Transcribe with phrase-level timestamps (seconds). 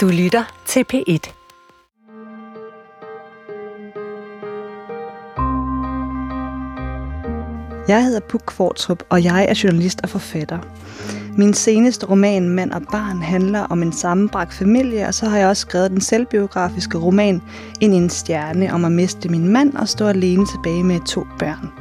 [0.00, 1.32] Du lytter til P1.
[7.88, 10.58] Jeg hedder Puk Fortrup, og jeg er journalist og forfatter.
[11.36, 15.48] Min seneste roman, Mand og Barn, handler om en sammenbragt familie, og så har jeg
[15.48, 17.42] også skrevet den selvbiografiske roman
[17.80, 21.26] Ind i en stjerne om at miste min mand og stå alene tilbage med to
[21.38, 21.72] børn.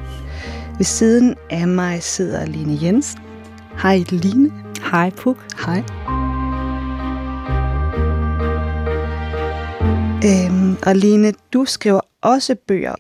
[0.78, 3.22] Ved siden af mig sidder Line Jensen.
[3.82, 4.52] Hej Line.
[4.92, 5.38] Hej Puk.
[5.66, 6.19] Hej.
[10.26, 12.96] Øhm, og Line, du skriver også bøger.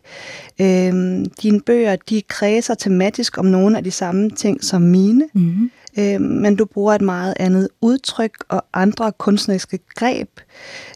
[0.62, 5.72] Øhm, dine bøger, de kredser tematisk om nogle af de samme ting som mine, Mm-hmm.
[6.00, 10.30] øhm, men du bruger et meget andet udtryk og andre kunstneriske greb,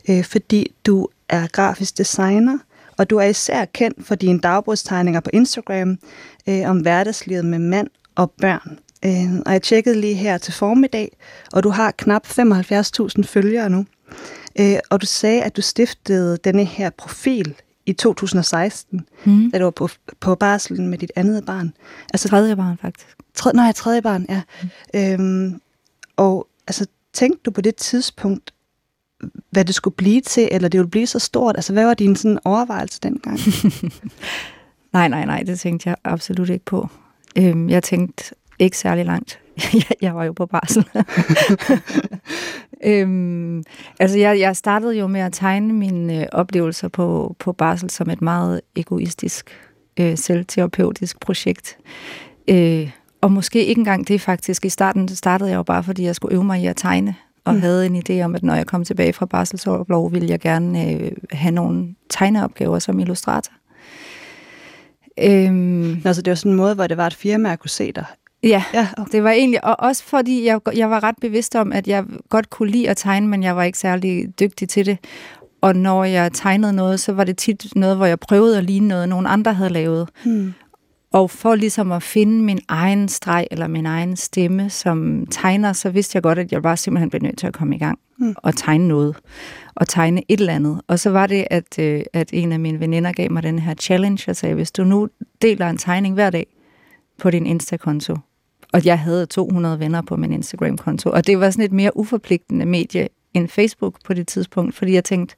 [0.10, 2.58] øh, fordi du er grafisk designer,
[2.98, 5.98] og du er især kendt for dine dagbogstegninger på Instagram
[6.50, 8.80] øh, om hverdagslivet med mand og børn.
[9.06, 11.18] Øh, og jeg tjekkede lige her til formiddag,
[11.54, 13.86] og du har knap 75.000 følgere nu.
[14.60, 19.52] Øh, og du sagde, at du stiftede denne her profil i 2016, Mm.
[19.52, 21.74] da du var på, på barselen med dit andet barn.
[22.14, 23.08] Altså, Tredje barn, faktisk.
[23.34, 24.42] tredje, nej, tredje barn, ja.
[24.96, 25.62] Øhm,
[26.16, 28.54] og altså, tænkte du på det tidspunkt,
[29.50, 31.56] hvad det skulle blive til, eller det ville blive så stort?
[31.56, 33.40] Altså, hvad var din sådan overvejelse dengang?
[34.94, 36.90] Nej, nej, nej, det tænkte jeg absolut ikke på.
[37.38, 39.40] Øhm, jeg tænkte ikke særlig langt.
[39.74, 40.86] jeg, jeg var jo på barsel.
[42.86, 43.64] øhm,
[44.00, 48.10] altså, jeg, jeg startede jo med at tegne mine øh, oplevelser på, på barsel som
[48.10, 49.50] et meget egoistisk,
[50.00, 51.78] øh, selvterapeutisk projekt.
[52.48, 54.66] Øh, og måske ikke engang det faktisk.
[54.66, 57.54] I starten startede jeg jo bare, fordi jeg skulle øve mig i at tegne, og
[57.54, 57.60] Mm.
[57.62, 61.12] havde en idé om, at når jeg kom tilbage fra barselsoverlov, ville jeg gerne øh,
[61.32, 63.54] have nogle tegneopgaver som illustrator.
[65.24, 67.92] Øhm, altså, det var sådan en måde, hvor det var et firma, at kunne se
[67.92, 68.06] dig.
[68.44, 69.12] Ja, Ja, okay.
[69.12, 72.50] det var egentlig, og også fordi jeg, jeg var ret bevidst om, at jeg godt
[72.50, 74.98] kunne lide at tegne, men jeg var ikke særlig dygtig til det.
[75.62, 78.88] Og når jeg tegnede noget, så var det tit noget, hvor jeg prøvede at ligne
[78.88, 80.10] noget, nogen andre havde lavet.
[80.26, 80.54] Hmm.
[81.14, 85.90] Og for ligesom at finde min egen streg eller min egen stemme som tegner, så
[85.90, 88.36] vidste jeg godt, at jeg bare simpelthen blev nødt til at komme i gang Mm.
[88.38, 89.16] og tegne noget.
[89.76, 90.82] Og tegne et eller andet.
[90.88, 93.74] Og så var det, at, øh, at en af mine veninder gav mig den her
[93.74, 95.08] challenge og sagde, hvis du nu
[95.42, 96.46] deler en tegning hver dag
[97.20, 98.18] på din Insta-konto,
[98.74, 102.66] og jeg havde 200 venner på min Instagram-konto, og det var sådan et mere uforpligtende
[102.66, 105.36] medie end Facebook på det tidspunkt, fordi jeg tænkte,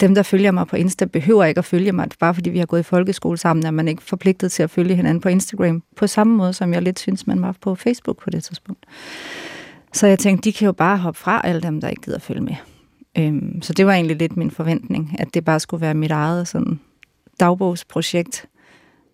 [0.00, 2.66] dem, der følger mig på Insta, behøver ikke at følge mig, bare fordi vi har
[2.66, 6.06] gået i folkeskole sammen, er man ikke forpligtet til at følge hinanden på Instagram, på
[6.06, 8.86] samme måde, som jeg lidt synes, man var på Facebook på det tidspunkt.
[9.92, 12.40] Så jeg tænkte, de kan jo bare hoppe fra alle dem, der ikke gider følge
[12.40, 12.54] med.
[13.18, 16.48] Øhm, så det var egentlig lidt min forventning, at det bare skulle være mit eget
[16.48, 16.80] sådan,
[17.40, 18.46] dagbogsprojekt.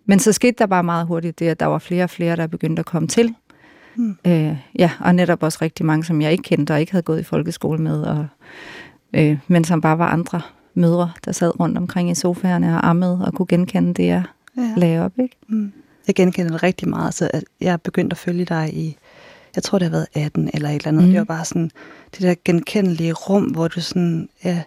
[0.06, 2.46] Men så skete der bare meget hurtigt det, at der var flere og flere, der
[2.46, 3.34] begyndte at komme til.
[3.96, 4.16] Mm.
[4.26, 7.20] Øh, ja, og netop også rigtig mange, som jeg ikke kendte og ikke havde gået
[7.20, 8.26] i folkeskole med, og,
[9.12, 10.40] øh, men som bare var andre
[10.74, 14.22] mødre, der sad rundt omkring i sofaerne og ammede og kunne genkende det, jeg
[14.56, 14.72] ja.
[14.76, 15.12] lagde op.
[15.18, 15.36] Ikke?
[15.48, 15.72] Mm.
[16.06, 17.14] Jeg genkender det rigtig meget.
[17.14, 17.30] Så
[17.60, 18.96] jeg er begyndt at følge dig i,
[19.54, 21.02] jeg tror det har været 18 eller et eller andet.
[21.02, 21.06] Mm.
[21.06, 21.12] Mhm.
[21.12, 21.70] Det var bare sådan
[22.14, 24.62] det der genkendelige rum, hvor du sådan, ja,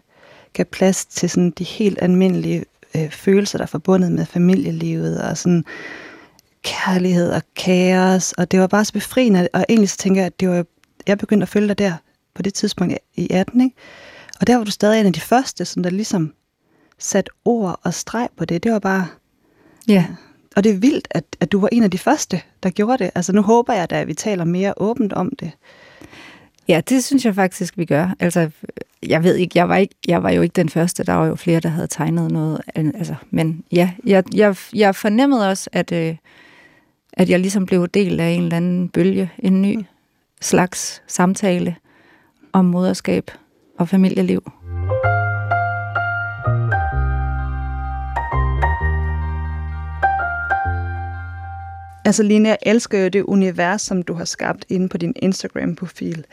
[0.54, 2.66] gav plads til sådan de helt almindelige
[2.96, 5.64] øh, følelser, der er forbundet med familielivet, og sådan
[6.64, 10.40] kærlighed og kaos, og det var bare så befriende, og egentlig så tænker jeg, at
[10.40, 10.66] det var,
[11.08, 11.94] jeg begyndte at følge dig der
[12.34, 13.76] på det tidspunkt i 18, ikke?
[14.42, 16.34] Og der var du stadig en af de første, som der ligesom
[17.00, 18.64] satte ord og streg på det.
[18.64, 19.08] Det var bare,
[19.88, 20.06] Ja.
[20.56, 23.12] og det er vildt, at, at du var en af de første, der gjorde det.
[23.16, 25.52] Altså nu håber jeg da, at vi taler mere åbent om det.
[26.68, 28.16] Ja, det synes jeg faktisk, vi gør.
[28.20, 28.50] Altså,
[29.08, 31.36] jeg ved ikke, jeg var, ikke, jeg var jo ikke den første, der var jo
[31.36, 32.62] flere, der havde tegnet noget.
[32.76, 36.16] Altså, men ja, jeg, jeg, jeg fornemmede også, at, øh,
[37.14, 39.80] at jeg ligesom blev del af en eller anden bølge, en ny
[40.42, 41.76] slags samtale
[42.54, 43.32] om moderskab
[43.80, 44.52] og familieliv.
[52.06, 56.26] Altså Line, jeg elsker jo det univers, som du har skabt inde på din Instagram-profil.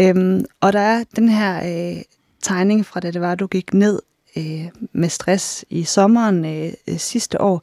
[0.00, 1.56] Øhm, og der er den her
[1.96, 2.02] øh,
[2.42, 4.02] tegning fra, da det var, du gik ned
[4.36, 7.62] øh, med stress i sommeren øh, sidste år.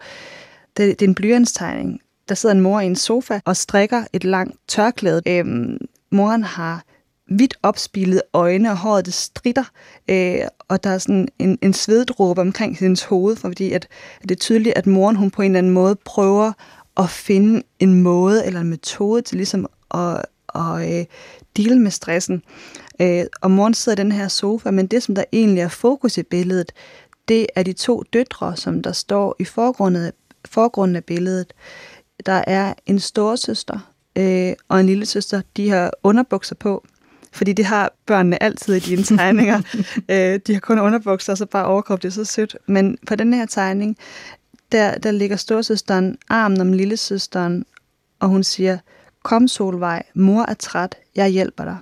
[0.78, 2.02] Det, det er en blyantstegning.
[2.30, 5.22] Der sidder en mor i en sofa og strikker et langt tørklæde.
[5.28, 5.78] Øhm,
[6.12, 6.84] moren har
[7.30, 9.64] vidt opspilede øjne, og håret det stritter,
[10.10, 13.88] øh, og der er sådan en, en sveddråbe omkring hendes hoved, fordi at,
[14.22, 16.52] at det er tydeligt, at moren hun på en eller anden måde prøver
[17.00, 20.26] at finde en måde eller en metode til ligesom at,
[20.56, 21.06] at øh,
[21.58, 22.44] deal med stressen.
[23.02, 26.18] Øh, og moren sidder i den her sofa, men det, som der egentlig er fokus
[26.18, 26.72] i billedet,
[27.28, 30.12] det er de to døtre, som der står i forgrunden,
[30.46, 31.54] forgrunden af billedet.
[32.26, 35.42] Der er en storesøster øh, og en lille søster.
[35.58, 36.86] De har underbukser på,
[37.32, 39.62] fordi det har børnene altid i dine tegninger.
[40.12, 42.58] øh, de har kun underbukser, og så bare overkrop, det er så sødt.
[42.68, 43.98] Men på den her tegning,
[44.72, 47.66] der, der ligger storsøsteren armen om lillesøsteren,
[48.20, 48.78] og hun siger,
[49.24, 51.78] kom Solvej, mor er træt, jeg hjælper dig.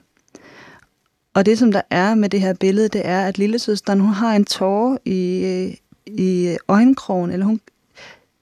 [1.33, 4.35] Og det, som der er med det her billede, det er, at lillesøsteren, hun har
[4.35, 7.61] en tårer i, i øjenkrogen, eller hun,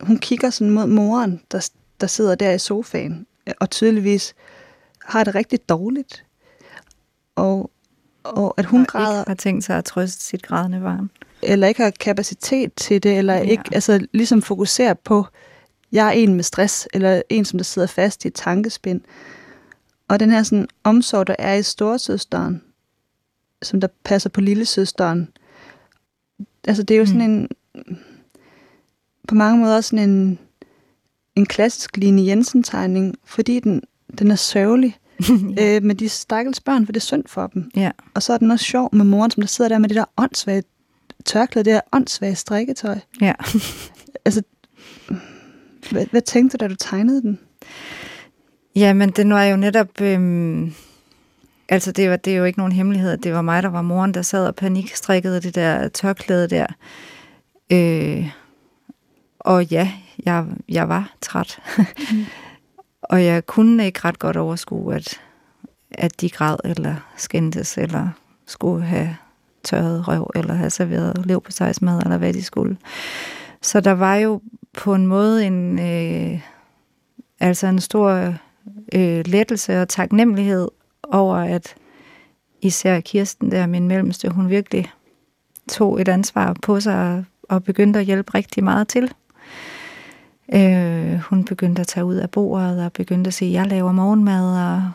[0.02, 1.70] hun kigger sådan mod moren, der,
[2.02, 3.28] der sidder der i sofaen,
[3.60, 4.36] og tydeligvis
[5.06, 6.26] har det rigtig dårligt.
[7.36, 7.72] Og,
[8.24, 9.20] og at hun og græder...
[9.20, 11.10] ikke har tænkt sig at trøste sit grædende barn.
[11.46, 13.42] Eller ikke har kapacitet til det, eller Ja.
[13.42, 15.26] ikke altså, ligesom fokuserer på,
[15.92, 19.02] jeg er en med stress, eller en, som der sidder fast i et tankespind.
[20.08, 22.62] Og den her sådan, omsorg, der er i storesøsteren,
[23.62, 25.28] som der passer på lillesøsteren,
[26.68, 27.50] altså det er jo sådan en,
[29.28, 30.40] på mange måder sådan en,
[31.36, 33.82] en klassisk Line Jensen-tegning, fordi den,
[34.20, 34.98] den er sørgelig
[35.62, 37.72] øh, med de stakkels børn, for det er synd for dem.
[37.76, 37.92] Ja.
[38.14, 40.06] Og så er den også sjov med moren, som der sidder der med det der
[40.18, 40.64] åndssvage
[41.25, 43.00] tørklæde, det der åndssvage strikketøj.
[43.22, 43.33] Ja.
[44.27, 44.42] Altså,
[45.92, 47.39] hvad, hvad tænkte du, da du tegnede den?
[48.75, 50.01] Ja, men den var jo netop...
[50.01, 50.74] Øhm,
[51.69, 54.13] altså, det, var, det er jo ikke nogen hemmelighed, det var mig, der var moren,
[54.13, 56.68] der sad og panikstrikkede det der tørklæde der.
[57.72, 58.30] Øh,
[59.39, 59.92] og ja,
[60.25, 61.60] jeg, jeg var træt.
[62.12, 62.25] Mm.
[63.12, 65.22] og jeg kunne ikke ret godt overskue, at,
[65.92, 68.10] at de græd eller skændtes, eller
[68.45, 69.18] skulle have
[69.66, 71.52] tørret røv, eller have serveret lev på
[71.82, 72.78] mad, eller hvad de skulle.
[73.62, 74.42] Så der var jo
[74.78, 76.40] på en måde en, øh,
[77.40, 78.34] altså en stor
[78.94, 80.68] øh, lettelse og taknemmelighed
[81.12, 81.76] over, at
[82.62, 84.92] især Kirsten der, min mellemste, hun virkelig
[85.70, 89.14] tog et ansvar på sig og, begyndte at hjælpe rigtig meget til.
[90.54, 94.58] Øh, hun begyndte at tage ud af bordet og begyndte at sige, jeg laver morgenmad
[94.66, 94.92] og,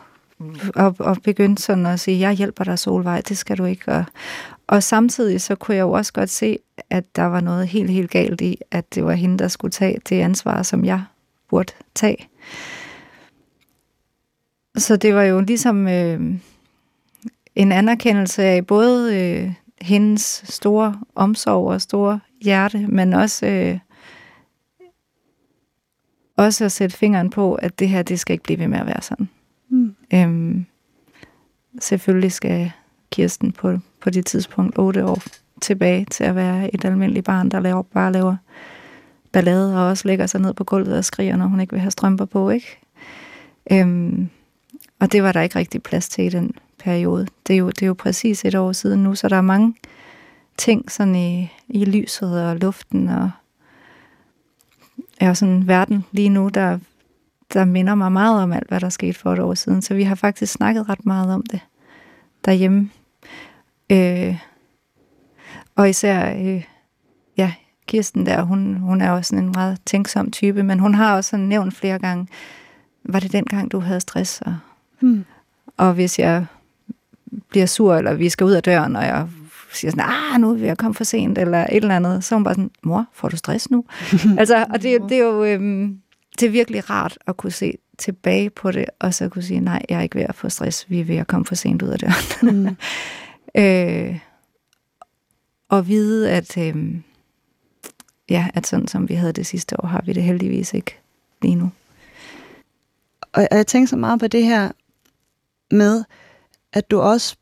[0.75, 3.91] og, og begyndte sådan at sige, jeg hjælper dig Solvej, det skal du ikke.
[3.91, 4.05] Og,
[4.71, 6.59] og samtidig så kunne jeg jo også godt se,
[6.89, 9.99] at der var noget helt, helt galt i, at det var hende, der skulle tage
[10.09, 11.03] det ansvar, som jeg
[11.49, 12.29] burde tage.
[14.77, 16.35] Så det var jo ligesom øh,
[17.55, 23.79] en anerkendelse af både øh, hendes store omsorg og store hjerte, men også, øh,
[26.37, 28.85] også at sætte fingeren på, at det her, det skal ikke blive ved med at
[28.85, 29.29] være sådan.
[29.69, 29.95] Mm.
[30.13, 30.65] Øhm,
[31.79, 32.71] selvfølgelig skal
[33.11, 35.21] Kirsten på, på det tidspunkt 8 år
[35.61, 38.35] tilbage til at være et almindeligt barn, der laver, bare laver
[39.31, 41.91] ballade og også lægger sig ned på gulvet og skriger, når hun ikke vil have
[41.91, 42.79] strømper på, ikke?
[43.71, 44.29] Øhm,
[44.99, 47.27] og det var der ikke rigtig plads til i den periode.
[47.47, 49.75] Det er jo, det er jo præcis et år siden nu, så der er mange
[50.57, 53.31] ting sådan i, i lyset og luften og
[55.19, 56.79] er sådan verden lige nu, der,
[57.53, 59.81] der minder mig meget om alt, hvad der skete for et år siden.
[59.81, 61.59] Så vi har faktisk snakket ret meget om det
[62.45, 62.89] derhjemme.
[63.91, 64.35] Øh,
[65.75, 66.63] og især, øh,
[67.37, 67.53] ja,
[67.87, 71.29] Kirsten der, hun, hun er også sådan en meget tænksom type, men hun har også
[71.29, 72.27] sådan nævnt flere gange,
[73.05, 74.41] var det den gang, du havde stress?
[74.41, 74.55] Og,
[75.03, 75.25] Mm.
[75.77, 76.45] og hvis jeg
[77.49, 79.27] bliver sur, eller vi skal ud af døren, og jeg
[79.73, 82.37] siger sådan, ah, nu vil jeg komme for sent, eller et eller andet, så er
[82.37, 83.85] hun bare sådan, mor, får du stress nu?
[84.39, 85.97] altså, og det, det er jo øhm,
[86.39, 89.85] det er virkelig rart at kunne se tilbage på det, og så kunne sige, nej,
[89.89, 91.87] jeg er ikke ved at få stress, vi er ved at komme for sent ud
[91.89, 92.65] af døren.
[92.65, 92.77] Mm.
[93.57, 94.19] øh,
[95.69, 96.95] og vide, at, øh,
[98.29, 100.99] ja, at sådan som vi havde det sidste år, har vi det heldigvis ikke
[101.41, 101.71] lige nu.
[103.21, 104.71] Og, og jeg tænker så meget på det her
[105.71, 106.03] med,
[106.73, 107.35] at du også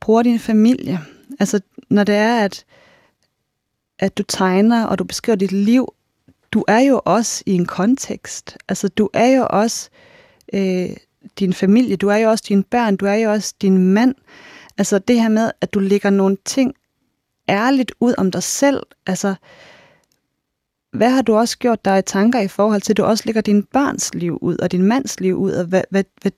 [0.00, 1.00] bruger din familie.
[1.40, 2.64] Altså, når det er, at,
[3.98, 5.94] at du tegner, og du beskriver dit liv,
[6.52, 8.58] du er jo også i en kontekst.
[8.68, 9.90] Altså, du er jo også
[10.52, 10.90] øh,
[11.38, 14.14] din familie, du er jo også dine børn, du er jo også din mand.
[14.78, 16.74] Altså, det her med, at du lægger nogle ting
[17.48, 18.82] ærligt ud om dig selv.
[19.06, 19.34] Altså,
[20.92, 23.40] hvad har du også gjort dig i tanker i forhold til, at du også lægger
[23.40, 26.32] din børns liv ud, og din mands liv ud, og hvad, hvad, hvad,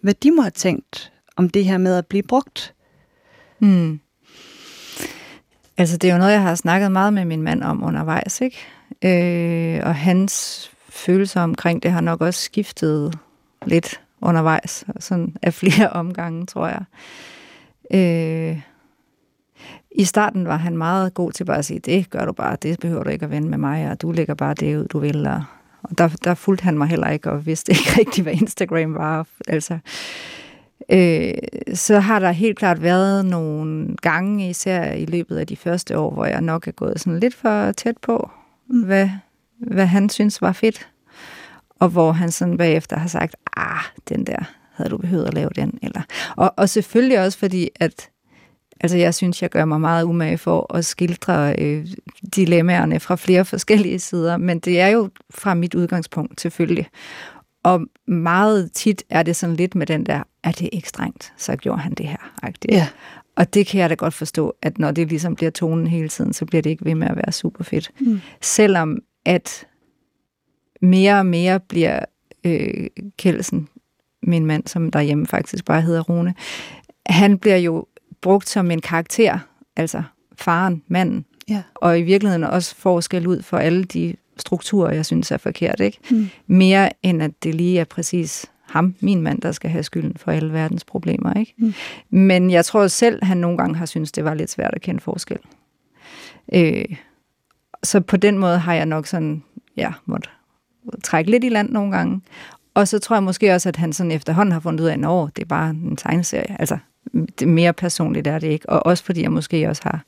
[0.00, 2.74] hvad de må have tænkt om det her med at blive brugt?
[3.58, 4.00] Hmm.
[5.78, 8.58] Altså, det er jo noget, jeg har snakket meget med min mand om undervejs, ikke?
[9.04, 13.18] Øh, og hans følelser omkring det har nok også skiftet
[13.66, 16.84] lidt undervejs, sådan af flere omgange, tror jeg.
[17.94, 18.60] Øh,
[19.90, 22.80] I starten var han meget god til bare at sige, det gør du bare, det
[22.80, 25.26] behøver du ikke at vende med mig, og du lægger bare det ud, du vil.
[25.26, 25.42] Og,
[25.82, 29.26] og der, der fulgte han mig heller ikke, og vidste ikke rigtigt, hvad Instagram var.
[29.48, 29.78] Altså,
[30.92, 31.34] øh,
[31.74, 36.10] så har der helt klart været nogle gange, især i løbet af de første år,
[36.10, 38.30] hvor jeg nok er gået sådan lidt for tæt på,
[38.68, 38.82] Mm.
[38.84, 39.08] hvad,
[39.58, 40.88] hvad han synes var fedt.
[41.78, 45.50] Og hvor han sådan bagefter har sagt, ah, den der havde du behøvet at lave
[45.56, 45.78] den?
[45.82, 46.02] Eller,
[46.36, 48.10] og, og selvfølgelig også fordi, at
[48.80, 51.86] altså jeg synes, jeg gør mig meget umage for at skildre øh,
[52.36, 56.86] dilemmaerne fra flere forskellige sider, men det er jo fra mit udgangspunkt selvfølgelig.
[57.62, 61.56] Og meget tit er det sådan lidt med den der, er det ikke strengt, så
[61.56, 62.32] gjorde han det her.
[62.76, 62.88] Ja.
[63.36, 66.32] Og det kan jeg da godt forstå, at når det ligesom bliver tonen hele tiden,
[66.32, 67.90] så bliver det ikke ved med at være super fedt.
[68.00, 68.20] Mm.
[68.40, 69.66] Selvom at
[70.80, 72.04] mere og mere bliver
[72.44, 72.86] øh,
[73.18, 73.68] Kelsen,
[74.22, 76.34] min mand, som derhjemme faktisk bare hedder Rune,
[77.06, 77.86] han bliver jo
[78.20, 79.38] brugt som en karakter,
[79.76, 80.02] altså
[80.34, 81.62] faren, manden, ja.
[81.74, 85.98] og i virkeligheden også forskel ud for alle de strukturer, jeg synes er forkert, ikke?
[86.10, 86.28] Mm.
[86.46, 90.30] Mere end at det lige er præcis ham, min mand, der skal have skylden for
[90.30, 91.54] alle verdens problemer, ikke?
[91.58, 91.74] Mm.
[92.10, 95.00] Men jeg tror selv, han nogle gange har syntes, det var lidt svært at kende
[95.00, 95.38] forskel.
[96.52, 96.84] Øh,
[97.82, 99.42] så på den måde har jeg nok sådan,
[99.76, 100.28] ja, måtte
[101.04, 102.20] trække lidt i land nogle gange.
[102.80, 105.36] Og så tror jeg måske også, at han sådan efterhånden har fundet ud af, at
[105.36, 106.60] det er bare en tegneserie.
[106.60, 106.78] Altså,
[107.38, 108.68] det mere personligt er det ikke.
[108.68, 110.04] Og også fordi jeg måske også har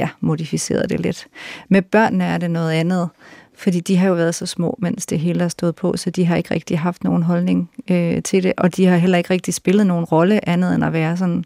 [0.00, 1.26] ja, modificeret det lidt.
[1.68, 3.08] Med børnene er det noget andet,
[3.54, 6.24] fordi de har jo været så små, mens det hele har stået på, så de
[6.24, 9.54] har ikke rigtig haft nogen holdning øh, til det, og de har heller ikke rigtig
[9.54, 11.44] spillet nogen rolle andet end at være sådan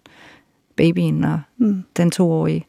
[0.76, 1.84] babyen og mm.
[1.96, 2.66] den toårige.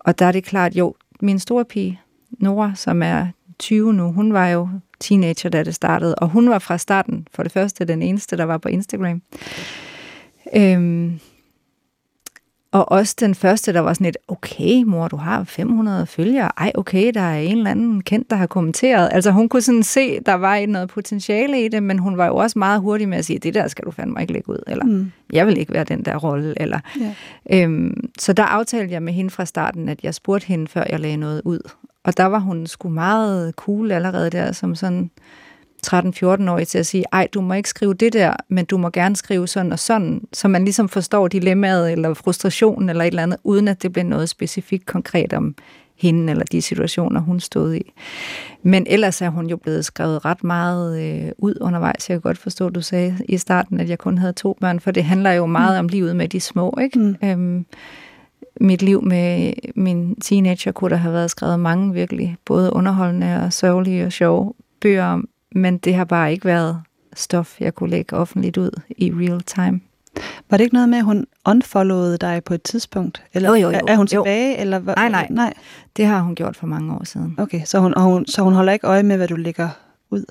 [0.00, 2.00] Og der er det klart, jo, min store pige,
[2.30, 3.26] Nora, som er
[3.58, 4.68] 20 nu, hun var jo
[5.02, 8.44] teenager, da det startede, og hun var fra starten, for det første, den eneste, der
[8.44, 9.22] var på Instagram.
[10.56, 11.20] Øhm,
[12.72, 16.50] og også den første, der var sådan et, okay mor, du har 500 følgere.
[16.56, 19.08] Ej, okay, der er en eller anden kendt, der har kommenteret.
[19.12, 22.36] Altså hun kunne sådan se, der var noget potentiale i det, men hun var jo
[22.36, 24.62] også meget hurtig med at sige, det der skal du fandme ikke lægge ud.
[24.66, 25.12] Eller mm.
[25.32, 26.54] jeg vil ikke være den der rolle.
[26.56, 27.62] Eller, ja.
[27.62, 31.00] øhm, så der aftalte jeg med hende fra starten, at jeg spurgte hende, før jeg
[31.00, 31.70] lagde noget ud.
[32.04, 35.10] Og der var hun sgu meget cool allerede der, som sådan
[35.86, 39.16] 13-14-årig til at sige, ej, du må ikke skrive det der, men du må gerne
[39.16, 43.38] skrive sådan og sådan, så man ligesom forstår dilemmaet eller frustrationen eller et eller andet,
[43.44, 45.54] uden at det bliver noget specifikt konkret om
[45.96, 47.92] hende eller de situationer, hun stod i.
[48.62, 52.10] Men ellers er hun jo blevet skrevet ret meget øh, ud undervejs.
[52.10, 54.80] Jeg kan godt forstå, at du sagde i starten, at jeg kun havde to børn,
[54.80, 55.78] for det handler jo meget mm.
[55.84, 56.98] om livet med de små, ikke?
[56.98, 57.16] Mm.
[57.24, 57.66] Øhm,
[58.62, 63.52] mit liv med min teenager kunne der have været skrevet mange virkelig, både underholdende og
[63.52, 66.82] sørgelige og sjove bøger om, men det har bare ikke været
[67.14, 69.80] stof, jeg kunne lægge offentligt ud i real time.
[70.50, 73.22] Var det ikke noget med, at hun unfollowede dig på et tidspunkt?
[73.32, 73.80] Eller jo, jo, jo.
[73.88, 74.54] Er hun tilbage?
[74.54, 74.60] Jo.
[74.60, 74.94] Eller hvad?
[74.94, 75.54] Nej, nej, nej.
[75.96, 77.34] Det har hun gjort for mange år siden.
[77.38, 79.68] Okay, så hun, og hun, så hun holder ikke øje med, hvad du lægger
[80.10, 80.24] ud?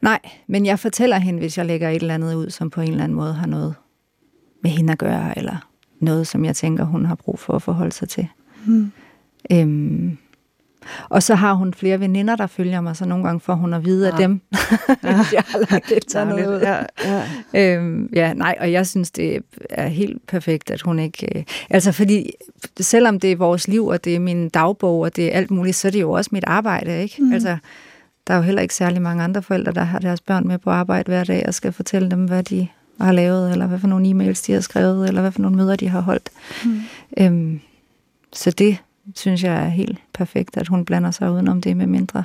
[0.00, 2.90] Nej, men jeg fortæller hende, hvis jeg lægger et eller andet ud, som på en
[2.90, 3.74] eller anden måde har noget
[4.62, 5.69] med hende at gøre, eller
[6.00, 8.28] noget, som jeg tænker, hun har brug for at forholde sig til.
[8.66, 8.92] Hmm.
[9.52, 10.18] Øhm,
[11.08, 13.84] og så har hun flere veninder, der følger mig, så nogle gange får hun at
[13.84, 14.22] vide af ja.
[14.22, 14.40] dem,
[15.04, 15.08] ja.
[15.32, 16.60] jeg har lagt et noget ud.
[16.60, 17.76] Ja, ja.
[17.76, 21.38] Øhm, ja, nej, og jeg synes, det er helt perfekt, at hun ikke...
[21.38, 22.30] Øh, altså, fordi
[22.80, 25.76] selvom det er vores liv, og det er min dagbog, og det er alt muligt,
[25.76, 27.22] så er det jo også mit arbejde, ikke?
[27.22, 27.32] Mm.
[27.32, 27.56] Altså,
[28.26, 30.70] der er jo heller ikke særlig mange andre forældre, der har deres børn med på
[30.70, 32.68] arbejde hver dag, og skal fortælle dem, hvad de
[33.00, 35.76] har lavet, eller hvad for nogle e-mails de har skrevet, eller hvad for nogle møder
[35.76, 36.30] de har holdt.
[36.64, 36.80] Mm.
[37.18, 37.60] Øhm,
[38.32, 38.76] så det
[39.16, 42.24] synes jeg er helt perfekt, at hun blander sig udenom det, med mindre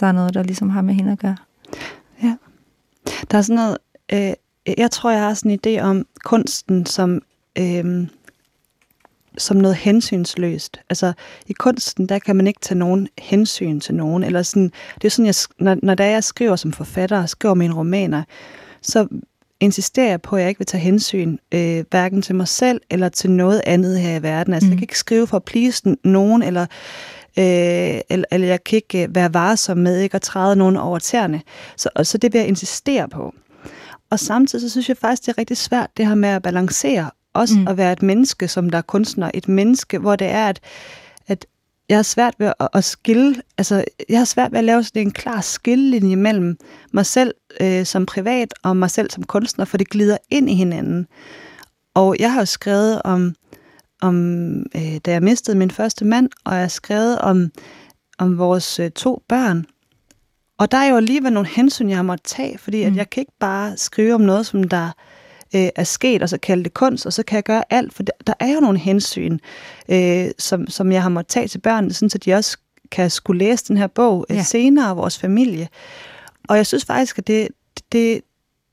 [0.00, 1.36] der er noget, der ligesom har med hende at gøre.
[2.22, 2.36] Ja.
[3.30, 3.78] Der er sådan noget,
[4.12, 4.32] øh,
[4.78, 7.22] jeg tror, jeg har sådan en idé om kunsten som,
[7.58, 8.08] øh,
[9.38, 10.80] som noget hensynsløst.
[10.90, 11.12] Altså,
[11.46, 14.24] i kunsten, der kan man ikke tage nogen hensyn til nogen.
[14.24, 18.22] Eller sådan, det er sådan, jeg, når, når jeg skriver som forfatter, skriver mine romaner,
[18.82, 19.08] så
[19.60, 23.08] insisterer jeg på, at jeg ikke vil tage hensyn, øh, hverken til mig selv eller
[23.08, 24.54] til noget andet her i verden.
[24.54, 24.70] Altså, mm.
[24.70, 26.62] jeg kan ikke skrive for at please nogen, eller,
[27.38, 30.98] øh, eller, eller jeg kan ikke øh, være varsom med ikke at træde nogen over
[30.98, 31.42] tæerne.
[31.76, 33.34] Så, og, så det vil jeg insistere på.
[34.10, 37.10] Og samtidig så synes jeg faktisk, det er rigtig svært, det her med at balancere.
[37.34, 37.68] Også mm.
[37.68, 39.30] at være et menneske, som der er kunstner.
[39.34, 40.60] Et menneske, hvor det er, at
[41.88, 45.02] jeg har svært ved at, at skille, altså jeg har svært ved at lave sådan
[45.02, 46.58] en klar skillelinje mellem
[46.92, 50.54] mig selv øh, som privat og mig selv som kunstner, for det glider ind i
[50.54, 51.06] hinanden.
[51.94, 53.34] Og jeg har jo skrevet om,
[54.02, 57.50] om øh, da jeg mistede min første mand, og jeg har skrevet om,
[58.18, 59.66] om vores øh, to børn.
[60.58, 62.90] Og der er jo alligevel nogle hensyn, jeg har måttet tage, fordi mm.
[62.90, 64.92] at jeg kan ikke bare skrive om noget, som der øh,
[65.52, 68.12] er sket, og så kalde det kunst, og så kan jeg gøre alt, for der,
[68.26, 69.38] der er jo nogle hensyn,
[69.88, 72.58] øh, som, som jeg har måttet tage til børnene, sådan så de også
[72.90, 74.42] kan skulle læse den her bog øh, ja.
[74.42, 75.68] senere af vores familie.
[76.48, 77.48] Og jeg synes faktisk, at det,
[77.92, 78.20] det,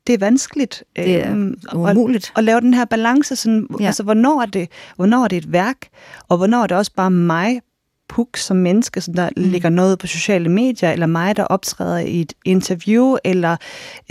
[0.08, 0.84] det er vanskeligt.
[0.96, 2.32] Det er øh, umuligt.
[2.36, 3.86] At, at lave den her balance, sådan, ja.
[3.86, 5.88] altså hvornår er, det, hvornår er det et værk,
[6.27, 7.62] og hvornår er det også bare mig,
[8.10, 9.44] puk som menneske, som der mm.
[9.44, 13.51] ligger noget på sociale medier, eller mig, der optræder i et interview, eller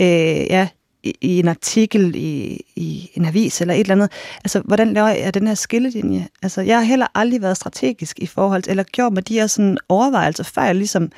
[0.01, 0.67] øh, ja,
[1.03, 4.11] i, i en artikel i, i en avis eller et eller andet.
[4.43, 6.27] Altså, hvordan laver jeg den her skillelinje?
[6.41, 9.47] Altså, jeg har heller aldrig været strategisk i forhold til, eller gjort mig de her
[9.47, 11.11] sådan overvejelser, før jeg ligesom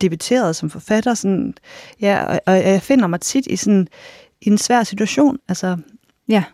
[0.00, 1.14] debuterede som forfatter.
[1.14, 1.54] Sådan,
[2.00, 3.88] ja, og, og jeg finder mig tit i sådan
[4.40, 5.38] i en svær situation.
[5.48, 5.76] Altså,
[6.28, 6.44] Ja,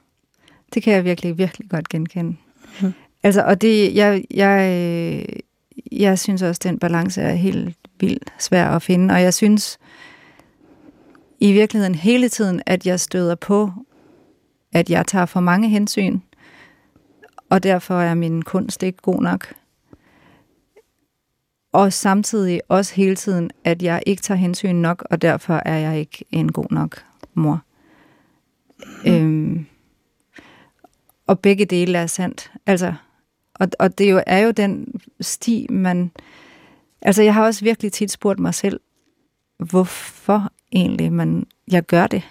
[0.74, 2.36] det kan jeg virkelig, virkelig godt genkende.
[2.82, 2.92] Mm.
[3.22, 5.26] Altså, og det, jeg, jeg,
[5.92, 9.78] jeg synes også, den balance er helt vildt svær at finde, og jeg synes
[11.44, 13.72] i virkeligheden hele tiden, at jeg støder på,
[14.72, 16.20] at jeg tager for mange hensyn,
[17.50, 19.54] og derfor er min kunst ikke god nok.
[21.72, 25.98] Og samtidig også hele tiden, at jeg ikke tager hensyn nok, og derfor er jeg
[25.98, 27.62] ikke en god nok mor.
[29.04, 29.12] Mm.
[29.12, 29.66] Øhm,
[31.26, 32.52] og begge dele er sandt.
[32.66, 32.94] Altså,
[33.54, 36.10] og, og det jo, er jo den sti, man...
[37.02, 38.80] Altså, jeg har også virkelig tit spurgt mig selv,
[39.58, 42.22] hvorfor egentlig man, jeg gør det.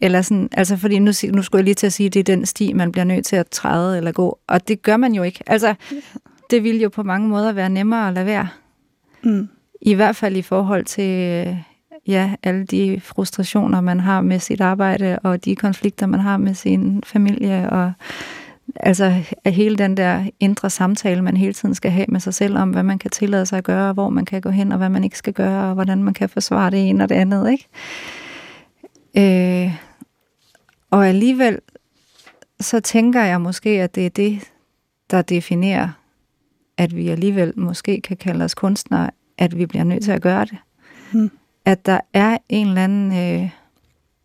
[0.00, 2.36] Eller sådan, altså fordi nu, nu skulle jeg lige til at sige, at det er
[2.36, 4.38] den sti, man bliver nødt til at træde eller gå.
[4.46, 5.42] Og det gør man jo ikke.
[5.46, 5.74] Altså,
[6.50, 8.48] det ville jo på mange måder være nemmere at lade være.
[9.22, 9.48] Mm.
[9.82, 11.58] I hvert fald i forhold til
[12.06, 16.54] ja, alle de frustrationer, man har med sit arbejde, og de konflikter, man har med
[16.54, 17.92] sin familie, og
[18.76, 22.70] altså hele den der indre samtale, man hele tiden skal have med sig selv om,
[22.70, 25.04] hvad man kan tillade sig at gøre, hvor man kan gå hen, og hvad man
[25.04, 27.68] ikke skal gøre, og hvordan man kan forsvare det ene og det andet, ikke?
[29.16, 29.74] Øh,
[30.90, 31.58] og alligevel,
[32.60, 34.40] så tænker jeg måske, at det er det,
[35.10, 35.88] der definerer,
[36.78, 40.44] at vi alligevel måske kan kalde os kunstnere, at vi bliver nødt til at gøre
[40.44, 40.56] det.
[41.12, 41.30] Hmm
[41.64, 43.50] at der er en eller anden øh,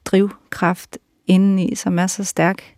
[0.06, 2.76] drivkraft indeni, som er så stærk,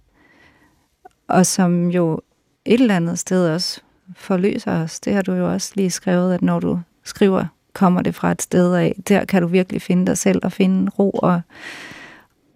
[1.30, 2.20] og som jo
[2.66, 3.82] et eller andet sted også
[4.16, 5.00] forløser os.
[5.00, 8.42] Det har du jo også lige skrevet, at når du skriver, kommer det fra et
[8.42, 11.42] sted af, der kan du virkelig finde dig selv og finde ro og,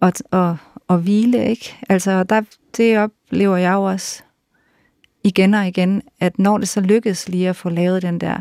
[0.00, 0.56] og, og,
[0.88, 1.76] og hvile, ikke?
[1.88, 2.42] Altså, der,
[2.76, 4.22] det oplever jeg jo også
[5.24, 8.40] igen og igen, at når det så lykkes lige at få lavet den der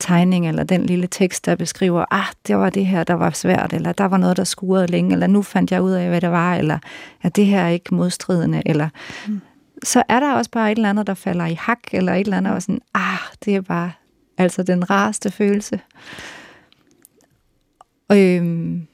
[0.00, 3.72] tegning eller den lille tekst, der beskriver, ah, det var det her, der var svært,
[3.72, 6.30] eller der var noget, der skurede længe, eller nu fandt jeg ud af, hvad det
[6.30, 6.78] var, eller
[7.22, 8.88] at det her er ikke modstridende, eller
[9.28, 9.40] mm
[9.84, 12.36] så er der også bare et eller andet, der falder i hak, eller et eller
[12.36, 13.92] andet, og sådan, ah, det er bare
[14.38, 15.80] altså den rareste følelse.
[18.12, 18.86] Øhm,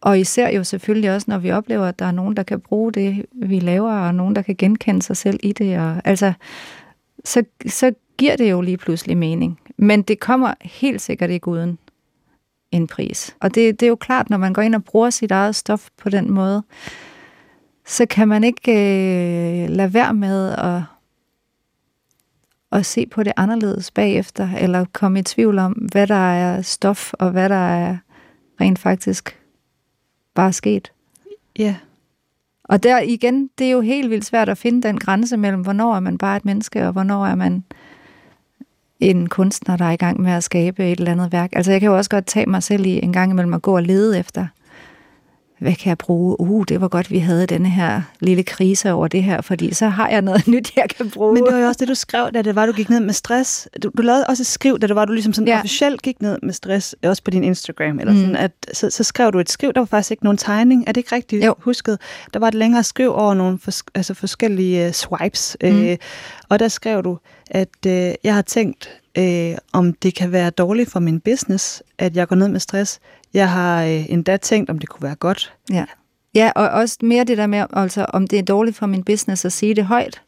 [0.00, 2.92] og især jo selvfølgelig også, når vi oplever, at der er nogen, der kan bruge
[2.92, 6.32] det, vi laver, og nogen, der kan genkende sig selv i det, og altså,
[7.24, 9.60] så, så giver det jo lige pludselig mening.
[9.76, 11.78] Men det kommer helt sikkert ikke uden
[12.72, 13.36] en pris.
[13.40, 15.88] Og det, det er jo klart, når man går ind og bruger sit eget stof
[15.96, 16.62] på den måde,
[17.86, 20.82] så kan man ikke øh, lade være med at,
[22.72, 27.12] at se på det anderledes bagefter, eller komme i tvivl om, hvad der er stof,
[27.12, 27.96] og hvad der er
[28.60, 29.38] rent faktisk
[30.34, 30.92] bare sket.
[31.58, 31.76] Ja.
[32.64, 35.96] Og der igen, det er jo helt vildt svært at finde den grænse mellem, hvornår
[35.96, 37.64] er man bare et menneske, og hvornår er man
[39.00, 41.50] en kunstner, der er i gang med at skabe et eller andet værk.
[41.52, 43.76] Altså jeg kan jo også godt tage mig selv i en gang imellem at gå
[43.76, 44.46] og lede efter,
[45.64, 46.40] hvad kan jeg bruge?
[46.40, 49.88] Uh, det var godt, vi havde denne her lille krise over det her, fordi så
[49.88, 51.34] har jeg noget nyt, jeg kan bruge.
[51.34, 53.14] Men det var jo også det, du skrev, da det var, du gik ned med
[53.14, 53.68] stress.
[53.82, 55.58] Du, du lavede også et skriv, da det var, du ligesom sådan ja.
[55.58, 58.18] officielt gik ned med stress, også på din Instagram, eller mm.
[58.18, 60.84] sådan, at så, så skrev du et skriv, der var faktisk ikke nogen tegning.
[60.86, 61.54] Er det ikke rigtigt jo.
[61.58, 61.98] husket?
[62.34, 65.68] Der var et længere skriv over nogle fors- altså forskellige uh, swipes, mm.
[65.68, 65.96] øh,
[66.48, 67.18] og der skrev du,
[67.50, 72.16] at øh, jeg har tænkt, øh, om det kan være dårligt for min business, at
[72.16, 73.00] jeg går ned med stress.
[73.34, 75.54] Jeg har øh, endda tænkt, om det kunne være godt.
[75.70, 75.84] Ja.
[76.34, 79.44] ja, og også mere det der med, altså, om det er dårligt for min business
[79.44, 80.22] at sige det højt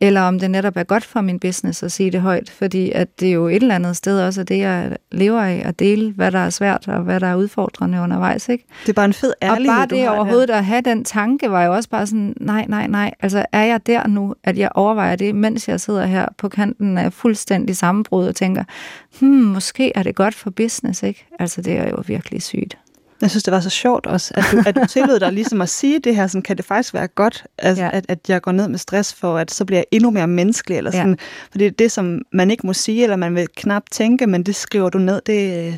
[0.00, 3.20] eller om det netop er godt for min business at sige det højt, fordi at
[3.20, 6.32] det er jo et eller andet sted også det, jeg lever af, at dele, hvad
[6.32, 8.48] der er svært og hvad der er udfordrende undervejs.
[8.48, 8.64] Ikke?
[8.82, 11.64] Det er bare en fed ærlighed, Og bare det overhovedet at have den tanke, var
[11.64, 15.16] jo også bare sådan, nej, nej, nej, altså er jeg der nu, at jeg overvejer
[15.16, 18.64] det, mens jeg sidder her på kanten af fuldstændig sammenbrud og tænker,
[19.20, 21.26] hmm, måske er det godt for business, ikke?
[21.38, 22.78] Altså det er jo virkelig sygt.
[23.20, 25.68] Jeg synes, det var så sjovt også, at du, at du tillod dig ligesom at
[25.68, 27.90] sige det her, sådan, kan det faktisk være godt, at, ja.
[27.92, 30.78] at, at jeg går ned med stress, for at så bliver jeg endnu mere menneskelig,
[30.78, 31.08] eller sådan.
[31.08, 31.48] Ja.
[31.50, 34.42] For det er det, som man ikke må sige, eller man vil knap tænke, men
[34.42, 35.76] det skriver du ned, det øh,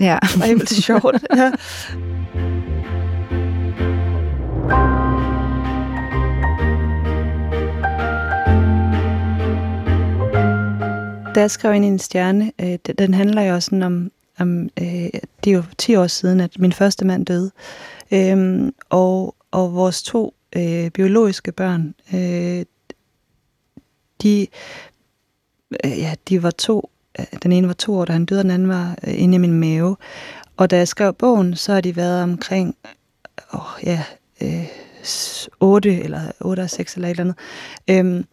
[0.00, 0.18] ja.
[0.36, 1.26] var helt sjovt.
[1.36, 1.50] Ja.
[11.34, 14.62] Da jeg skrev ind i en stjerne, øh, den handler jo også sådan om, Um,
[14.62, 15.10] øh,
[15.44, 17.50] det er jo 10 år siden, at min første mand døde.
[18.12, 22.64] Øhm, og, og vores to øh, biologiske børn, øh,
[24.22, 24.46] de,
[25.84, 28.44] øh, ja, de var to, øh, den ene var to år, da han døde, og
[28.44, 29.96] den anden var øh, inde i min mave.
[30.56, 32.76] Og da jeg skrev bogen, så har de været omkring
[33.54, 34.04] åh, ja,
[34.42, 34.66] øh,
[35.60, 37.36] 8 eller 8 og 6 eller et eller andet.
[37.90, 38.24] Øhm,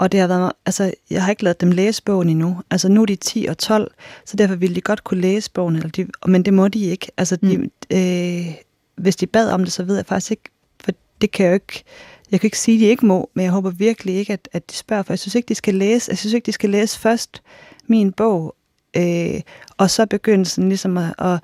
[0.00, 2.60] og det har været, altså, jeg har ikke lavet dem læse bogen endnu.
[2.70, 3.92] Altså, nu er de 10 og 12,
[4.24, 7.10] så derfor ville de godt kunne læse bogen, eller de, men det må de ikke.
[7.16, 7.70] Altså, de, mm.
[7.90, 8.54] øh,
[8.96, 10.50] hvis de bad om det, så ved jeg faktisk ikke,
[10.84, 11.82] for det kan jeg jo ikke,
[12.30, 14.70] jeg kan ikke sige, at de ikke må, men jeg håber virkelig ikke, at, at
[14.70, 16.98] de spørger, for jeg synes ikke, de skal læse, jeg synes ikke, de skal læse
[16.98, 17.42] først
[17.86, 18.56] min bog,
[18.96, 19.40] øh,
[19.76, 21.40] og så begynde sådan ligesom at, at,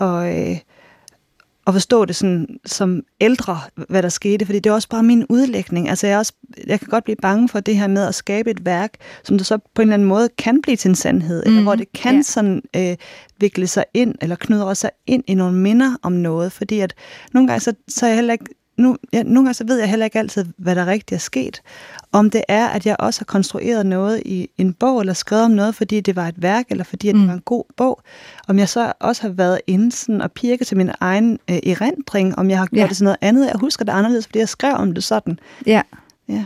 [0.00, 0.58] at, øh,
[1.70, 5.26] at forstå det sådan, som ældre, hvad der skete, fordi det er også bare min
[5.28, 5.88] udlægning.
[5.88, 6.32] Altså jeg, også,
[6.66, 9.44] jeg kan godt blive bange for det her med at skabe et værk, som der
[9.44, 11.92] så på en eller anden måde kan blive til en sandhed, mm, eller hvor det
[11.92, 12.22] kan ja.
[12.22, 12.96] sådan øh,
[13.38, 16.94] vikle sig ind, eller knudre sig ind i nogle minder om noget, fordi at
[17.32, 18.44] nogle gange så, så er jeg heller ikke
[18.80, 21.62] nu, ja, nogle gange så ved jeg heller ikke altid, hvad der rigtigt er sket.
[22.12, 25.50] Om det er, at jeg også har konstrueret noget i en bog, eller skrevet om
[25.50, 27.28] noget, fordi det var et værk, eller fordi at det mm.
[27.28, 28.02] var en god bog.
[28.48, 32.38] Om jeg så også har været inde sådan, og pirket til min egen øh, erindring,
[32.38, 32.86] om jeg har gjort ja.
[32.86, 33.46] det sådan noget andet.
[33.46, 35.38] Jeg husker det anderledes, fordi jeg skrev om det sådan.
[35.66, 35.82] Ja.
[36.28, 36.44] ja.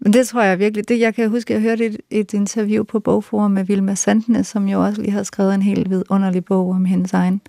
[0.00, 0.88] Men det tror jeg virkelig.
[0.88, 4.68] Det, jeg kan huske, jeg hørte et, et interview på Bogforum med Vilma Sandnes, som
[4.68, 7.40] jo også lige havde skrevet en helt vidunderlig bog om hendes egen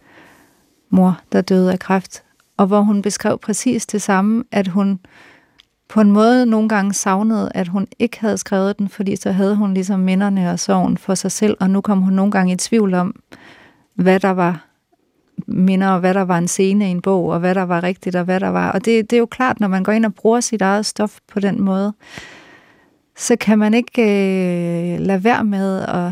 [0.89, 2.24] mor, der døde af kræft
[2.57, 4.99] og hvor hun beskrev præcis det samme, at hun
[5.89, 9.55] på en måde nogle gange savnede, at hun ikke havde skrevet den, fordi så havde
[9.55, 12.55] hun ligesom minderne og sorgen for sig selv, og nu kom hun nogle gange i
[12.55, 13.15] tvivl om,
[13.95, 14.65] hvad der var
[15.47, 18.15] minder, og hvad der var en scene i en bog, og hvad der var rigtigt,
[18.15, 18.71] og hvad der var.
[18.71, 21.17] Og det, det er jo klart, når man går ind og bruger sit eget stof
[21.27, 21.93] på den måde,
[23.17, 26.11] så kan man ikke øh, lade være med at,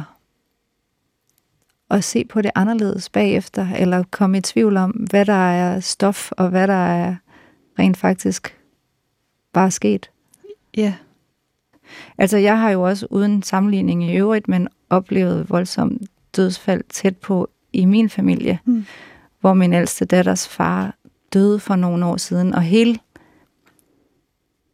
[1.94, 6.32] at se på det anderledes bagefter, eller komme i tvivl om, hvad der er stof,
[6.32, 7.16] og hvad der er
[7.80, 8.58] rent faktisk
[9.54, 10.10] bare sket.
[10.78, 10.94] Ja.
[12.18, 16.02] Altså, jeg har jo også uden sammenligning i øvrigt, men oplevet voldsomt
[16.36, 18.86] dødsfald tæt på i min familie, mm.
[19.40, 20.96] hvor min ældste datters far
[21.34, 23.00] døde for nogle år siden, og hele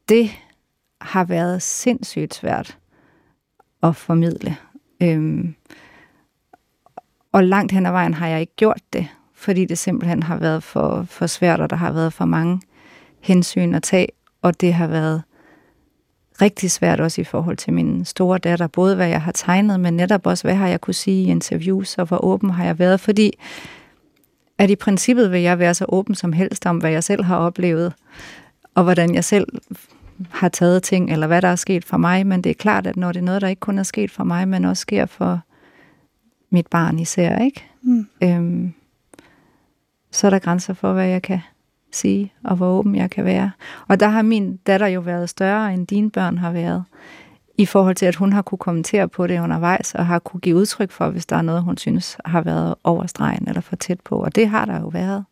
[0.09, 0.29] det
[1.01, 2.77] har været sindssygt svært
[3.83, 4.57] at formidle.
[5.01, 5.55] Øhm,
[7.33, 10.63] og langt hen ad vejen har jeg ikke gjort det, fordi det simpelthen har været
[10.63, 12.61] for, for svært, og der har været for mange
[13.21, 14.07] hensyn at tage,
[14.41, 15.21] og det har været
[16.41, 19.93] rigtig svært også i forhold til min store datter, både hvad jeg har tegnet, men
[19.93, 22.99] netop også, hvad har jeg kunne sige i interviews, og hvor åben har jeg været,
[22.99, 23.31] fordi
[24.57, 27.37] at i princippet vil jeg være så åben som helst om, hvad jeg selv har
[27.37, 27.93] oplevet,
[28.75, 29.47] og hvordan jeg selv
[30.29, 32.97] har taget ting, eller hvad der er sket for mig, men det er klart, at
[32.97, 35.39] når det er noget, der ikke kun er sket for mig, men også sker for
[36.49, 37.65] mit barn især, ikke?
[37.81, 38.07] Mm.
[38.23, 38.73] Øhm,
[40.11, 41.39] så er der grænser for, hvad jeg kan
[41.91, 43.51] sige, og hvor åben jeg kan være.
[43.87, 46.83] Og der har min datter jo været større, end dine børn har været,
[47.57, 50.55] i forhold til, at hun har kunne kommentere på det undervejs, og har kunne give
[50.55, 54.15] udtryk for, hvis der er noget, hun synes har været overstregen eller for tæt på.
[54.15, 55.25] Og det har der jo været.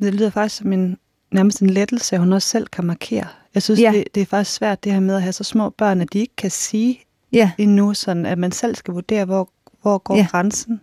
[0.00, 0.98] Det lyder faktisk som en,
[1.30, 3.26] nærmest en lettelse, at hun også selv kan markere.
[3.54, 3.92] Jeg synes, ja.
[3.94, 6.18] det, det er faktisk svært, det her med at have så små børn, at de
[6.18, 7.00] ikke kan sige
[7.32, 7.50] ja.
[7.58, 9.50] endnu, sådan at man selv skal vurdere, hvor
[9.82, 10.26] hvor går ja.
[10.30, 10.80] grænsen?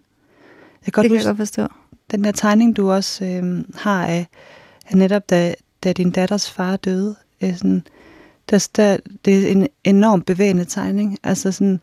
[0.85, 1.67] Jeg kan det kan huske, jeg godt forstå.
[2.11, 4.27] Den der tegning, du også øh, har af,
[4.89, 7.83] af netop, da, da din datters far døde, er sådan,
[8.49, 11.17] der, der, det er en enormt bevægende tegning.
[11.23, 11.79] Altså sådan,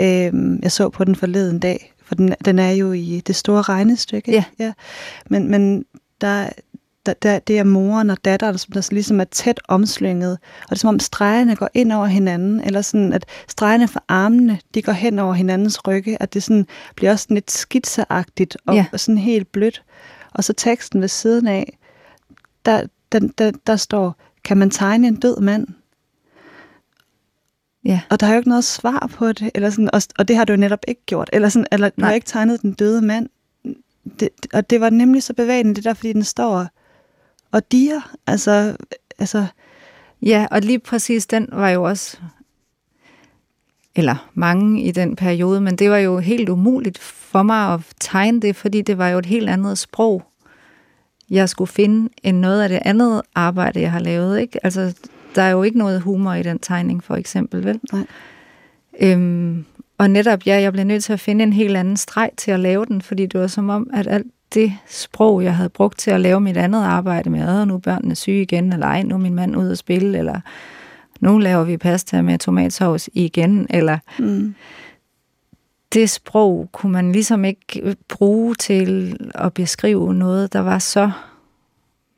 [0.00, 3.62] øh, jeg så på den forleden dag, for den, den er jo i det store
[3.62, 4.32] regnestykke.
[4.32, 4.44] Ja.
[4.58, 4.72] ja.
[5.26, 5.84] Men, men
[6.20, 6.48] der,
[7.06, 10.32] der, der, det er moren og datteren, som der ligesom er tæt omslynget.
[10.62, 14.02] Og det er som om stregerne går ind over hinanden, eller sådan, at stregerne fra
[14.08, 16.66] armene, de går hen over hinandens rygge, at det sådan
[16.96, 18.86] bliver også sådan lidt skitseagtigt og, ja.
[18.92, 19.82] og sådan helt blødt.
[20.32, 21.78] Og så teksten ved siden af,
[22.66, 25.66] der, der, der, der står, kan man tegne en død mand?
[27.84, 28.00] Ja.
[28.10, 30.44] Og der er jo ikke noget svar på det, eller sådan, og, og det har
[30.44, 33.28] du jo netop ikke gjort, eller, sådan, eller du har ikke tegnet den døde mand.
[34.20, 36.66] Det, og det var nemlig så bevægende, det der, fordi den står
[37.52, 38.16] og diger.
[38.26, 38.76] Altså,
[39.18, 39.46] altså...
[40.22, 42.16] Ja, og lige præcis den var jo også,
[43.96, 48.40] eller mange i den periode, men det var jo helt umuligt for mig at tegne
[48.40, 50.22] det, fordi det var jo et helt andet sprog,
[51.30, 54.40] jeg skulle finde, end noget af det andet arbejde, jeg har lavet.
[54.40, 54.64] Ikke?
[54.64, 54.94] Altså,
[55.34, 57.80] der er jo ikke noget humor i den tegning, for eksempel, vel?
[57.92, 58.06] Nej.
[59.00, 59.64] Øhm,
[59.98, 62.60] og netop, ja, jeg blev nødt til at finde en helt anden streg til at
[62.60, 66.10] lave den, fordi det var som om, at alt det sprog, jeg havde brugt til
[66.10, 69.14] at lave mit andet arbejde med, at nu er børnene syge igen, eller ej, nu
[69.14, 70.40] er min mand ude at spille, eller
[71.20, 74.54] nu laver vi pasta med tomatsovs igen, eller mm.
[75.92, 81.10] det sprog kunne man ligesom ikke bruge til at beskrive noget, der var så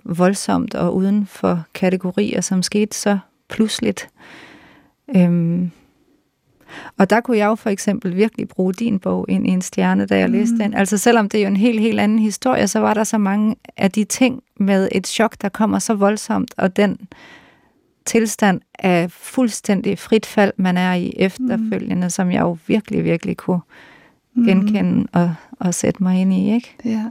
[0.04, 4.08] voldsomt og uden for kategorier, som skete så pludseligt.
[5.16, 5.70] Øhm,
[6.98, 10.06] Og der kunne jeg jo for eksempel virkelig bruge din bog ind i en stjerne,
[10.06, 10.32] da jeg mm.
[10.32, 10.74] læste den.
[10.74, 13.56] Altså selvom det er jo en helt, helt anden historie, så var der så mange
[13.76, 16.98] af de ting med et chok, der kommer så voldsomt, og den
[18.06, 22.10] tilstand af fuldstændig frit fald, man er i efterfølgende, mm.
[22.10, 23.60] som jeg jo virkelig, virkelig kunne
[24.34, 24.44] mm.
[24.44, 26.54] genkende og, og sætte mig ind i.
[26.54, 26.76] Ikke?
[26.84, 27.04] Ja.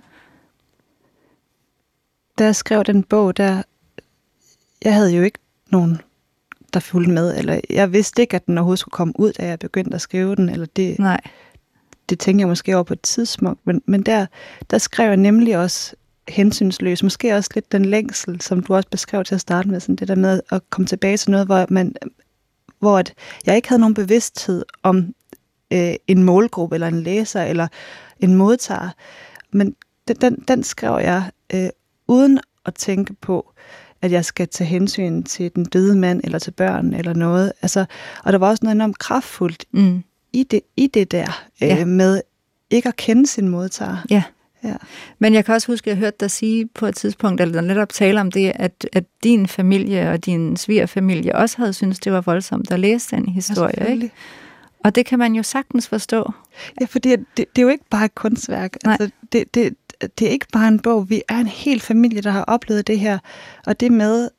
[2.38, 3.64] Da jeg skrev den bog, der
[4.84, 5.40] jeg havde jo ikke
[5.70, 6.02] nogen
[6.74, 9.60] der fulgte med, eller jeg vidste ikke, at den overhovedet skulle komme ud, da jeg
[9.60, 11.22] begyndte at skrive den, eller det, Nej.
[12.10, 14.26] det tænkte jeg måske over på et tidspunkt, men, men der,
[14.70, 15.96] der skrev jeg nemlig også
[16.28, 19.96] hensynsløs, måske også lidt den længsel, som du også beskrev til at starte med, sådan
[19.96, 21.96] det der med at komme tilbage til noget, hvor, man,
[22.80, 23.14] hvor at
[23.46, 25.14] jeg ikke havde nogen bevidsthed om
[25.74, 27.68] øh, en målgruppe, eller en læser, eller
[28.20, 28.90] en modtager,
[29.52, 29.76] men
[30.08, 31.70] den, den, den skrev jeg øh,
[32.08, 33.54] uden at tænke på,
[34.02, 37.54] at jeg skal tage hensyn til den døde mand, eller til børn, eller noget.
[37.62, 37.86] Altså,
[38.24, 40.04] og der var også noget enormt kraftfuldt mm.
[40.34, 41.86] i, det, i det der, øh, ja.
[41.86, 42.22] med
[42.70, 43.98] ikke at kende sin modtager.
[44.10, 44.24] Ja.
[44.64, 44.76] Ja.
[45.20, 47.90] Men jeg kan også huske, at jeg hørte dig sige på et tidspunkt, eller netop
[47.90, 52.22] tale om det, at, at din familie og din svigerfamilie også havde syntes, det var
[52.22, 53.74] voldsomt at læse den historie.
[53.78, 54.12] Ja, ikke?
[54.84, 56.32] Og det kan man jo sagtens forstå.
[56.82, 58.78] Ja, fordi det, det er jo ikke bare et kunstværk.
[58.84, 58.98] Nej.
[59.00, 61.10] Altså, det, det, det er ikke bare en bog.
[61.10, 63.20] Vi er en hel familie, der har oplevet det her.
[63.66, 64.30] Og det med,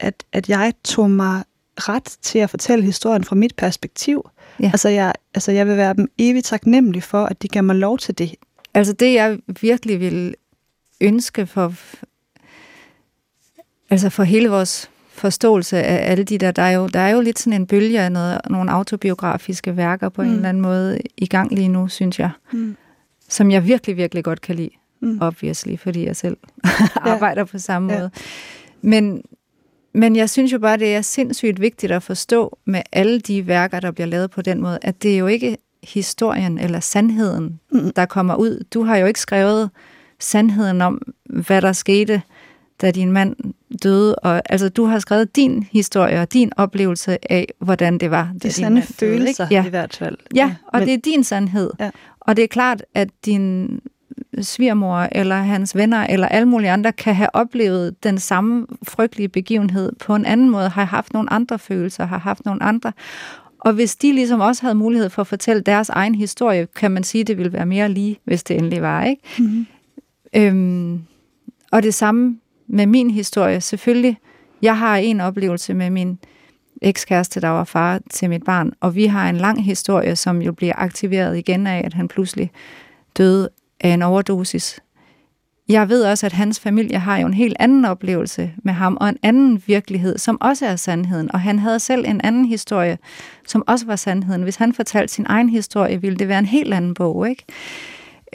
[0.00, 1.44] at, at jeg tog mig
[1.76, 4.28] ret til at fortælle historien fra mit perspektiv.
[4.60, 4.66] Ja.
[4.66, 7.98] Altså, jeg, altså, jeg vil være dem evigt taknemmelig for, at de gav mig lov
[7.98, 8.34] til det.
[8.74, 10.34] Altså det, jeg virkelig vil
[11.00, 11.74] ønske for,
[13.90, 17.20] altså for hele vores forståelse af alle de der, der er jo, der er jo
[17.20, 20.28] lidt sådan en bølge af noget, nogle autobiografiske værker på mm.
[20.28, 22.30] en eller anden måde i gang lige nu, synes jeg.
[22.52, 22.76] Mm.
[23.28, 24.70] Som jeg virkelig, virkelig godt kan lide
[25.02, 25.18] mm.
[25.20, 26.36] obviously, fordi jeg selv
[26.96, 27.98] arbejder på samme ja.
[27.98, 28.10] måde.
[28.82, 29.22] Men,
[29.94, 33.80] men jeg synes jo bare, det er sindssygt vigtigt at forstå med alle de værker,
[33.80, 37.92] der bliver lavet på den måde, at det er jo ikke historien eller sandheden, mm.
[37.96, 38.64] der kommer ud.
[38.74, 39.70] Du har jo ikke skrevet
[40.20, 42.22] sandheden om, hvad der skete,
[42.82, 43.36] da din mand
[43.82, 44.14] døde.
[44.14, 48.32] Og, altså, du har skrevet din historie og din oplevelse af, hvordan det var.
[48.42, 49.66] De sande følelser ja.
[49.66, 50.16] i hvert fald.
[50.34, 50.88] Ja, og Men...
[50.88, 51.70] det er din sandhed.
[51.80, 51.90] Ja.
[52.20, 53.80] Og det er klart, at din
[54.40, 59.92] svigermor eller hans venner eller alle mulige andre kan have oplevet den samme frygtelige begivenhed
[60.00, 62.92] på en anden måde, har haft nogle andre følelser, har haft nogle andre.
[63.58, 67.04] Og hvis de ligesom også havde mulighed for at fortælle deres egen historie, kan man
[67.04, 69.04] sige, at det ville være mere lige, hvis det endelig var.
[69.04, 69.22] ikke?
[69.38, 69.66] Mm-hmm.
[70.36, 71.02] Øhm,
[71.72, 73.60] og det samme med min historie.
[73.60, 74.18] Selvfølgelig,
[74.62, 76.18] jeg har en oplevelse med min
[76.82, 80.52] ekskæreste, der var far til mit barn, og vi har en lang historie, som jo
[80.52, 82.50] bliver aktiveret igen af, at han pludselig
[83.18, 83.48] døde
[83.82, 84.80] af en overdosis.
[85.68, 89.08] Jeg ved også, at hans familie har jo en helt anden oplevelse med ham, og
[89.08, 91.32] en anden virkelighed, som også er sandheden.
[91.32, 92.98] Og han havde selv en anden historie,
[93.46, 94.42] som også var sandheden.
[94.42, 97.44] Hvis han fortalte sin egen historie, ville det være en helt anden bog, ikke?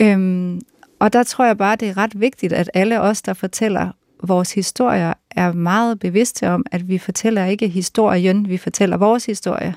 [0.02, 0.62] Øhm,
[1.00, 3.92] og der tror jeg bare, det er ret vigtigt, at alle os, der fortæller
[4.24, 9.76] vores historier, er meget bevidste om, at vi fortæller ikke historien, vi fortæller vores historie.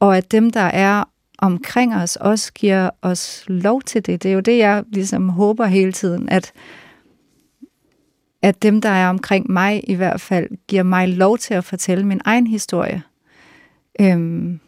[0.00, 1.04] Og at dem, der er
[1.44, 4.22] omkring os også giver os lov til det.
[4.22, 6.52] Det er jo det, jeg ligesom håber hele tiden, at,
[8.42, 12.06] at dem, der er omkring mig i hvert fald, giver mig lov til at fortælle
[12.06, 13.02] min egen historie.
[14.00, 14.60] Øhm,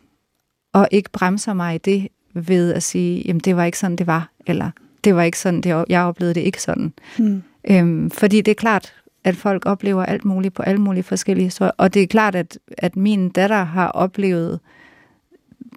[0.73, 4.07] og ikke bremser mig i det ved at sige, jamen det var ikke sådan, det
[4.07, 4.71] var, eller
[5.05, 6.93] det var ikke sådan, det, jeg oplevede det ikke sådan.
[7.19, 7.43] Mm.
[7.71, 11.73] Øhm, fordi det er klart, at folk oplever alt muligt på alle mulige forskellige historier,
[11.77, 14.76] og det er klart, at, at min datter har oplevet øh,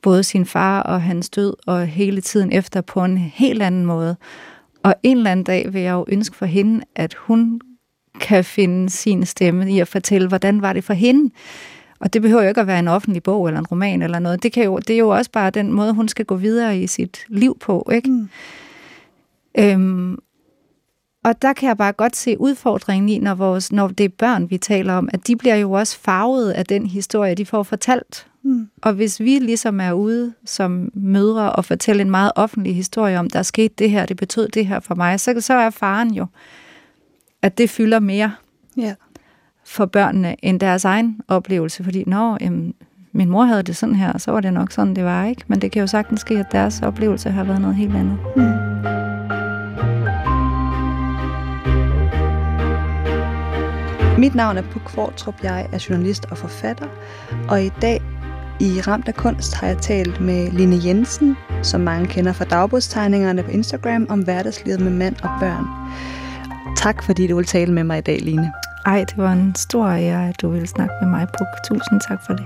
[0.03, 4.15] både sin far og hans død, og hele tiden efter på en helt anden måde.
[4.83, 7.61] Og en eller anden dag vil jeg jo ønske for hende, at hun
[8.19, 11.33] kan finde sin stemme i at fortælle, hvordan var det for hende.
[11.99, 14.43] Og det behøver jo ikke at være en offentlig bog eller en roman eller noget.
[14.43, 16.87] Det, kan jo, det er jo også bare den måde, hun skal gå videre i
[16.87, 17.89] sit liv på.
[17.93, 18.09] Ikke?
[18.09, 18.29] Mm.
[19.59, 20.17] Øhm,
[21.23, 24.49] og der kan jeg bare godt se udfordringen i, når, vores, når det er børn,
[24.49, 28.27] vi taler om, at de bliver jo også farvet af den historie, de får fortalt.
[28.43, 28.69] Mm.
[28.81, 33.29] Og hvis vi ligesom er ude som mødre og fortæller en meget offentlig historie om,
[33.29, 36.25] der skete det her, det betød det her for mig, så, så er faren jo,
[37.41, 38.31] at det fylder mere
[38.79, 38.95] yeah.
[39.65, 41.83] for børnene end deres egen oplevelse.
[41.83, 42.73] Fordi, nå, jamen,
[43.11, 45.43] min mor havde det sådan her, og så var det nok sådan, det var, ikke?
[45.47, 48.17] Men det kan jo sagtens ske, at deres oplevelse har været noget helt andet.
[48.35, 48.99] Mm.
[54.19, 56.87] Mit navn er Puk Kvartrup, jeg er journalist og forfatter,
[57.49, 58.01] og i dag
[58.61, 63.43] i Ramt af Kunst har jeg talt med Line Jensen, som mange kender fra dagbogstegningerne
[63.43, 65.65] på Instagram, om hverdagslivet med mand og børn.
[66.77, 68.53] Tak fordi du vil tale med mig i dag, Line.
[68.85, 71.47] Ej, det var en stor ære, at du ville snakke med mig, Puk.
[71.67, 72.45] Tusind tak for det.